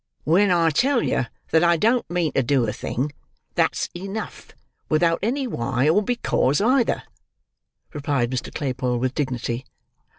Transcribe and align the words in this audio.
"When 0.23 0.49
I 0.49 0.71
tell 0.71 1.03
yer 1.03 1.27
that 1.51 1.63
I 1.63 1.77
don't 1.77 2.09
mean 2.09 2.31
to 2.31 2.41
do 2.41 2.67
a 2.67 2.73
thing, 2.73 3.11
that's 3.53 3.87
enough, 3.95 4.53
without 4.89 5.19
any 5.21 5.45
why 5.45 5.87
or 5.89 6.01
because 6.01 6.59
either," 6.59 7.03
replied 7.93 8.31
Mr. 8.31 8.51
Claypole 8.51 8.97
with 8.97 9.13
dignity. 9.13 9.63